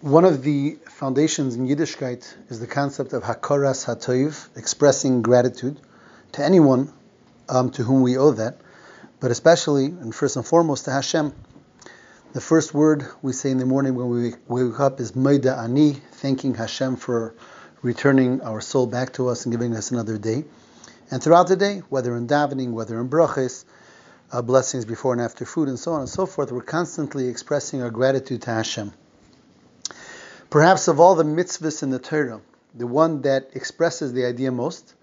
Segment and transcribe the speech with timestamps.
[0.00, 5.80] One of the foundations in Yiddishkeit is the concept of Hakaras Hatoiv, expressing gratitude
[6.34, 6.92] to anyone
[7.48, 8.60] um, to whom we owe that,
[9.18, 11.32] but especially and first and foremost to Hashem.
[12.32, 15.94] The first word we say in the morning when we wake up is Modeh Ani,
[16.12, 17.34] thanking Hashem for
[17.82, 20.44] returning our soul back to us and giving us another day.
[21.10, 23.64] And throughout the day, whether in davening, whether in brachas,
[24.30, 27.82] uh, blessings before and after food, and so on and so forth, we're constantly expressing
[27.82, 28.92] our gratitude to Hashem.
[30.50, 32.40] Perhaps of all the mitzvahs in the Torah,
[32.74, 34.94] the one that expresses the idea most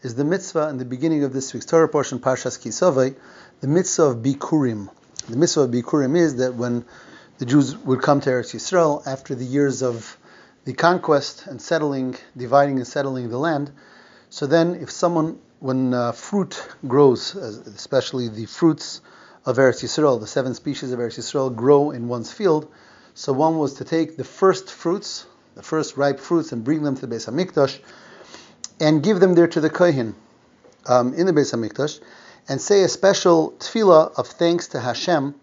[0.00, 3.14] is the mitzvah in the beginning of this week's Torah portion, Parshas Ki Savo,
[3.60, 4.88] the mitzvah of Bikurim.
[5.28, 6.86] The mitzvah of Bikurim is that when
[7.36, 10.16] the Jews would come to Eretz Yisrael after the years of
[10.64, 13.72] the conquest and settling, dividing and settling the land,
[14.30, 19.02] so then if someone, when uh, fruit grows, especially the fruits
[19.44, 22.72] of Eretz Yisrael, the seven species of Eretz Yisrael grow in one's field,
[23.14, 26.96] so one was to take the first fruits, the first ripe fruits, and bring them
[26.96, 27.78] to the Beis Hamikdash,
[28.80, 30.16] and give them there to the Kohen
[30.86, 32.00] um, in the Beis Hamikdash,
[32.48, 35.34] and say a special tefillah of thanks to Hashem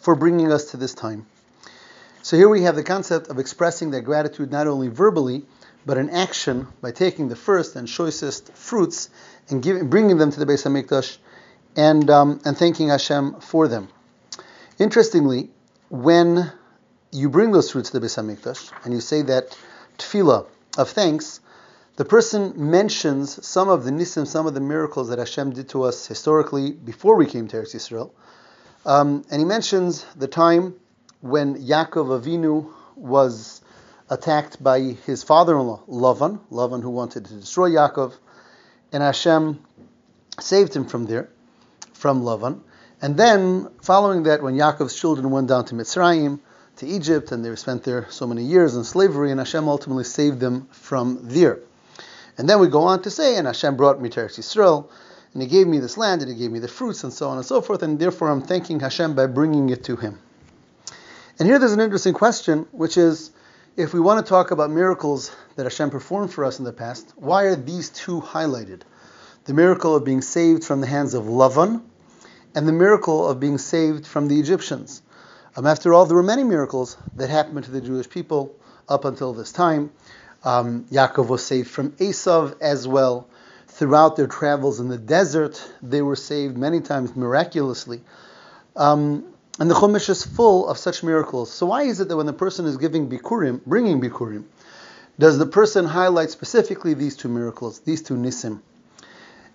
[0.00, 1.26] for bringing us to this time.
[2.22, 5.44] So here we have the concept of expressing their gratitude not only verbally,
[5.86, 9.10] but in action by taking the first and choicest fruits
[9.48, 11.18] and giving, bringing them to the Beis Hamikdash
[11.76, 13.88] and um, and thanking Hashem for them.
[14.78, 15.50] Interestingly,
[15.88, 16.52] when
[17.12, 19.56] you bring those fruits to the Beis and you say that
[19.98, 20.46] tefillah
[20.78, 21.40] of thanks,
[21.96, 25.82] the person mentions some of the nisim, some of the miracles that Hashem did to
[25.82, 28.10] us historically before we came to Eretz Yisrael,
[28.86, 30.74] um, and he mentions the time
[31.20, 33.60] when Yaakov Avinu was
[34.08, 38.14] attacked by his father-in-law Lavan, Lavan who wanted to destroy Yaakov,
[38.92, 39.62] and Hashem
[40.38, 41.28] saved him from there,
[41.92, 42.60] from Lavan.
[43.02, 46.40] And then, following that, when Yaakov's children went down to Mitzrayim,
[46.80, 50.40] to Egypt, and they spent there so many years in slavery, and Hashem ultimately saved
[50.40, 51.60] them from there.
[52.38, 54.88] And then we go on to say, and Hashem brought me to Eretz Yisrael,
[55.34, 57.36] and He gave me this land, and He gave me the fruits, and so on
[57.36, 60.18] and so forth, and therefore I'm thanking Hashem by bringing it to Him.
[61.38, 63.30] And here there's an interesting question, which is,
[63.76, 67.12] if we want to talk about miracles that Hashem performed for us in the past,
[67.16, 68.80] why are these two highlighted?
[69.44, 71.82] The miracle of being saved from the hands of Lavan,
[72.54, 75.02] and the miracle of being saved from the Egyptians.
[75.56, 78.54] Um, after all, there were many miracles that happened to the Jewish people
[78.88, 79.90] up until this time.
[80.44, 83.28] Um, Yaakov was saved from Esav as well.
[83.66, 88.02] Throughout their travels in the desert, they were saved many times miraculously.
[88.76, 89.24] Um,
[89.58, 91.52] and the Chumash is full of such miracles.
[91.52, 94.44] So why is it that when the person is giving bikurim, bringing bikurim,
[95.18, 98.60] does the person highlight specifically these two miracles, these two nisim?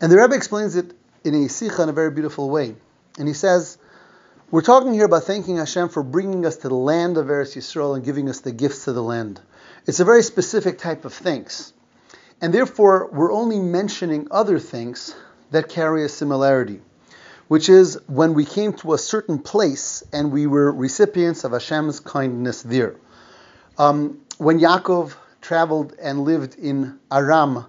[0.00, 2.74] And the Rebbe explains it in a sikha in a very beautiful way.
[3.18, 3.78] And he says,
[4.50, 7.96] we're talking here about thanking Hashem for bringing us to the land of Eretz Yisrael
[7.96, 9.40] and giving us the gifts of the land.
[9.86, 11.72] It's a very specific type of thanks.
[12.40, 15.14] And therefore, we're only mentioning other things
[15.50, 16.80] that carry a similarity,
[17.48, 22.00] which is when we came to a certain place and we were recipients of Hashem's
[22.00, 22.96] kindness there.
[23.78, 27.66] Um, when Yaakov traveled and lived in Aram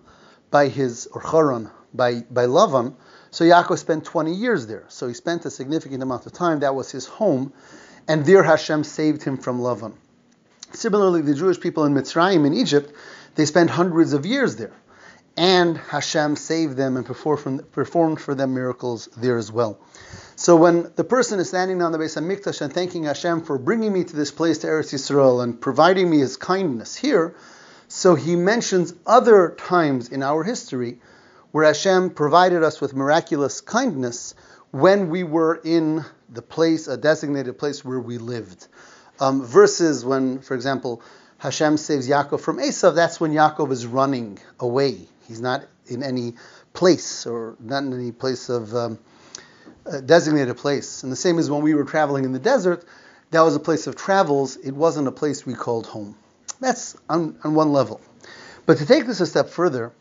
[0.52, 2.96] by his, or Charan, by, by Lavan,
[3.36, 4.86] so Yaakov spent 20 years there.
[4.88, 6.62] So he spent a significant amount of time.
[6.62, 7.52] That was his home.
[8.08, 9.92] And there Hashem saved him from Lavan.
[10.72, 12.94] Similarly, the Jewish people in Mitzrayim, in Egypt,
[13.36, 14.72] they spent hundreds of years there.
[15.36, 19.80] And Hashem saved them and performed for them miracles there as well.
[20.38, 23.92] So when the person is standing on the Beis Hamikdash and thanking Hashem for bringing
[23.92, 27.36] me to this place, to Eretz Yisrael, and providing me His kindness here,
[27.90, 31.00] so he mentions other times in our history
[31.56, 34.36] where Hashem provided us with miraculous kindness
[34.72, 38.68] when we were in the place, a designated place where we lived.
[39.22, 41.02] Um, versus when, for example,
[41.38, 45.08] Hashem saves Yaakov from Esav, that's when Yaakov is running away.
[45.30, 46.34] He's not in any
[46.74, 49.00] place or not in any place of um,
[50.06, 51.04] designated place.
[51.04, 52.84] And the same as when we were traveling in the desert,
[53.32, 54.58] that was a place of travels.
[54.58, 56.18] It wasn't a place we called home.
[56.60, 58.02] That's on, on one level.
[58.66, 59.94] But to take this a step further,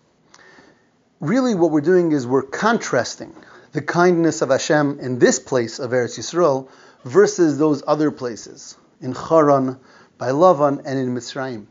[1.24, 3.34] really what we're doing is we're contrasting
[3.72, 6.68] the kindness of Hashem in this place of Eretz Yisrael
[7.04, 9.78] versus those other places in Charan,
[10.18, 11.66] by Lavan, and in Mitzrayim.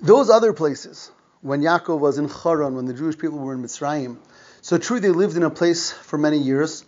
[0.00, 1.10] Those other places,
[1.40, 4.18] when Yaakov was in Charan, when the Jewish people were in Mitzrayim,
[4.60, 6.84] so true they lived in a place for many years,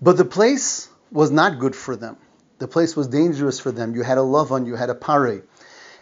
[0.00, 2.16] but the place was not good for them.
[2.58, 3.94] The place was dangerous for them.
[3.94, 5.42] You had a Lavan, you had a Pare.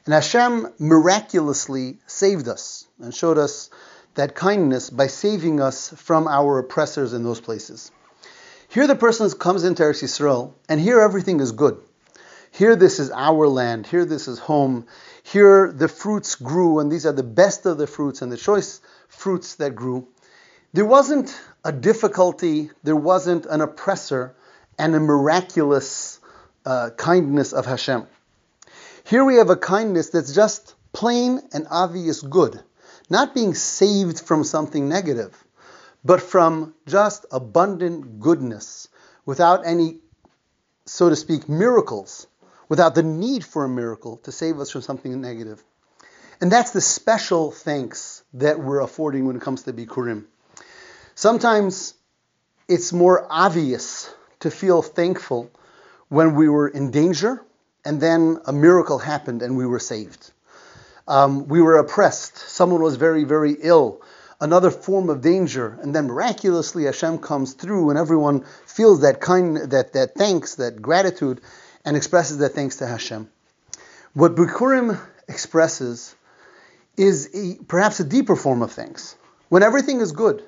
[0.04, 3.70] And Hashem miraculously saved us and showed us
[4.14, 7.90] that kindness by saving us from our oppressors in those places.
[8.68, 11.80] Here the person comes into Eretz Yisrael, and here everything is good.
[12.52, 13.86] Here, this is our land.
[13.86, 14.86] Here, this is home.
[15.22, 18.80] Here, the fruits grew, and these are the best of the fruits and the choice
[19.08, 20.08] fruits that grew.
[20.72, 24.34] There wasn't a difficulty, there wasn't an oppressor,
[24.78, 26.18] and a miraculous
[26.64, 28.06] uh, kindness of Hashem.
[29.04, 32.62] Here we have a kindness that's just plain and obvious good,
[33.10, 35.36] not being saved from something negative,
[36.04, 38.88] but from just abundant goodness
[39.26, 39.98] without any,
[40.86, 42.26] so to speak, miracles,
[42.68, 45.62] without the need for a miracle to save us from something negative.
[46.40, 50.24] And that's the special thanks that we're affording when it comes to Bikurim.
[51.14, 51.92] Sometimes
[52.66, 54.08] it's more obvious
[54.38, 55.50] to feel thankful
[56.08, 57.44] when we were in danger
[57.84, 60.30] and then a miracle happened and we were saved.
[61.10, 62.38] Um, we were oppressed.
[62.38, 64.00] Someone was very, very ill.
[64.40, 69.56] Another form of danger, and then miraculously Hashem comes through, and everyone feels that kind,
[69.72, 71.40] that that thanks, that gratitude,
[71.84, 73.28] and expresses that thanks to Hashem.
[74.14, 76.14] What Bikurim expresses
[76.96, 79.16] is a, perhaps a deeper form of thanks.
[79.48, 80.44] When everything is good,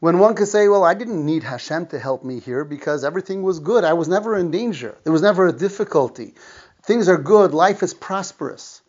[0.00, 3.42] when one could say, Well, I didn't need Hashem to help me here because everything
[3.42, 3.84] was good.
[3.84, 4.98] I was never in danger.
[5.04, 6.34] There was never a difficulty.
[6.82, 7.54] Things are good.
[7.54, 8.82] Life is prosperous.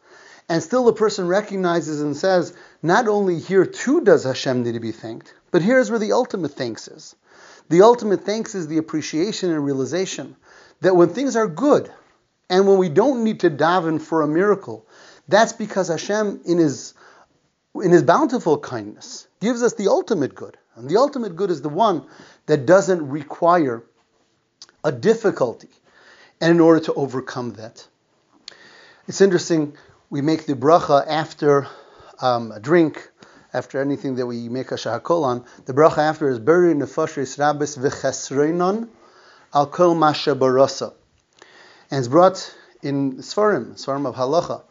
[0.50, 4.80] And still the person recognizes and says, Not only here too does Hashem need to
[4.80, 7.16] be thanked, but here's where the ultimate thanks is.
[7.70, 10.36] The ultimate thanks is the appreciation and realization
[10.82, 11.92] that when things are good
[12.50, 14.88] and when we don't need to daven for a miracle,
[15.28, 16.96] that's because Hashem, in His
[17.76, 20.58] in His bountiful kindness, gives us the ultimate good.
[20.76, 22.08] And the ultimate good is the one
[22.48, 23.84] that doesn't require
[24.84, 25.70] a difficulty,
[26.42, 27.86] and in order to overcome that.
[29.08, 29.76] It's interesting,
[30.10, 31.68] we make the bracha after
[32.22, 33.10] um, a drink,
[33.54, 35.46] after anything that we make a shahakol on.
[35.66, 38.90] The bracha after is beri nefashis rabis v'chesreinon
[39.54, 40.94] al kol masha barasa.
[41.92, 44.64] And it's brought in Svarim, Svarim of Halacha,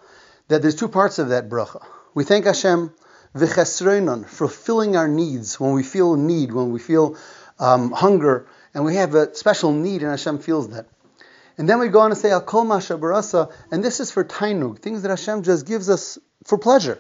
[0.49, 1.85] that there's two parts of that bracha.
[2.15, 2.93] We thank Hashem
[3.35, 7.17] v'chesreinon, fulfilling our needs when we feel need, when we feel
[7.59, 10.87] um, hunger, and we have a special need, and Hashem feels that.
[11.59, 14.79] And then we go on to say al kol barasa, and this is for tainug,
[14.79, 16.99] things that Hashem just gives us for pleasure.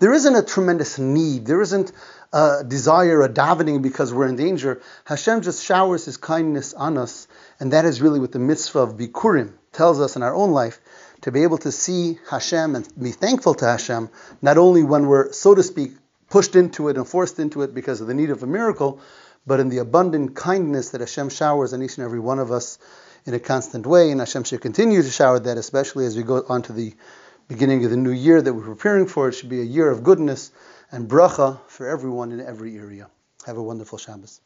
[0.00, 1.46] There isn't a tremendous need.
[1.46, 1.92] There isn't
[2.32, 4.82] a desire, a davening because we're in danger.
[5.04, 7.28] Hashem just showers His kindness on us,
[7.60, 10.80] and that is really what the mitzvah of Bikurim tells us in our own life
[11.22, 14.10] to be able to see Hashem and be thankful to Hashem,
[14.42, 15.92] not only when we're, so to speak,
[16.28, 19.00] pushed into it and forced into it because of the need of a miracle,
[19.46, 22.78] but in the abundant kindness that Hashem showers on each and every one of us
[23.26, 24.10] in a constant way.
[24.10, 26.94] And Hashem should continue to shower that, especially as we go on to the
[27.48, 29.28] beginning of the new year that we're preparing for.
[29.28, 30.50] It should be a year of goodness
[30.90, 33.08] and bracha for everyone in every area.
[33.46, 34.40] Have a wonderful Shabbos.